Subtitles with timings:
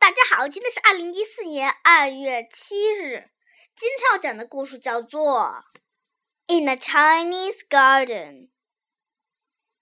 [0.00, 3.30] 大家好，今天是二零一四年二月七日。
[3.76, 5.64] 今天要讲的故事叫做
[6.52, 8.32] 《In a Chinese Garden》。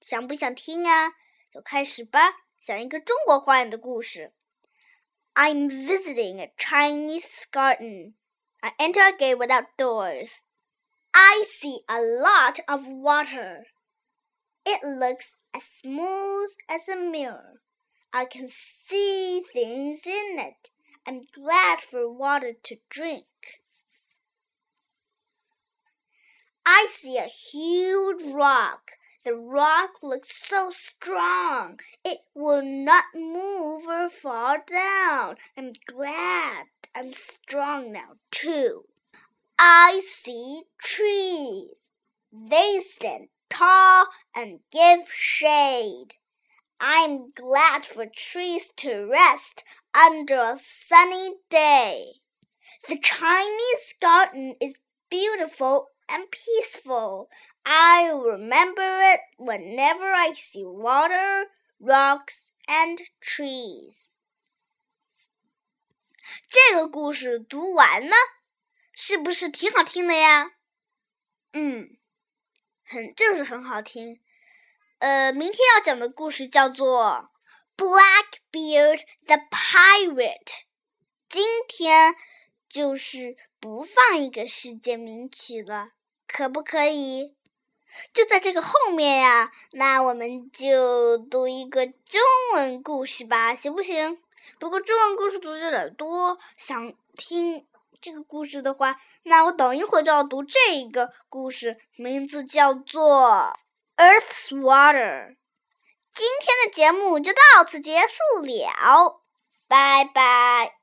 [0.03, 1.14] 想不想听啊？
[1.51, 2.21] 就开始吧。
[2.67, 4.35] 讲一个中国花园的故事。
[5.32, 8.12] I'm visiting a Chinese garden.
[8.60, 10.32] I enter a gate without doors.
[11.12, 13.64] I see a lot of water.
[14.64, 17.62] It looks as smooth as a mirror.
[18.16, 20.70] I can see things in it.
[21.05, 23.24] I'm glad for water to drink.
[26.64, 28.92] I see a huge rock.
[29.24, 31.80] The rock looks so strong.
[32.04, 35.34] It will not move or fall down.
[35.59, 38.84] I'm glad I'm strong now, too.
[39.59, 41.74] I see trees.
[42.32, 44.06] They stand tall
[44.37, 46.15] and give shade.
[46.84, 52.21] I'm glad for trees to rest under a sunny day.
[52.88, 54.76] The Chinese garden is
[55.09, 57.29] beautiful and peaceful.
[57.65, 61.48] I remember it whenever I see water,
[61.79, 64.14] rocks, and trees.
[66.48, 68.16] 这个故事读完了，
[68.94, 70.52] 是不是挺好听的呀？
[71.54, 71.98] 嗯，
[72.86, 74.22] 很就是很好听。
[74.98, 77.28] 呃，明天要讲的故事叫做
[77.77, 80.45] 《Blackbeard the Pirate》。
[81.28, 82.14] 今天
[82.69, 85.89] 就是不放一个世界名曲了，
[86.27, 87.34] 可不可以？
[88.12, 89.53] 就在这个后面呀。
[89.73, 92.20] 那我们就读一个中
[92.55, 94.19] 文故事吧，行不行？
[94.58, 97.67] 不过中文故事读的有点多，想听
[98.01, 103.58] 这个故事的话，那我等一会儿就要读这个故事，名字叫做。
[103.97, 105.37] Earth's water。
[106.14, 109.20] 今天的节目就到此结束了，
[109.69, 110.75] 拜拜。